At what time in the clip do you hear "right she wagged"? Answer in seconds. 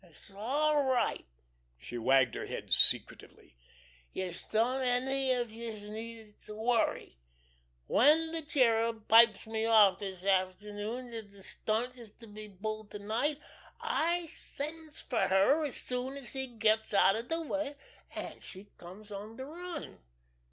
0.85-2.33